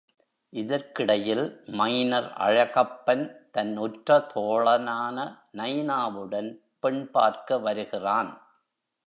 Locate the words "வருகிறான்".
7.59-8.31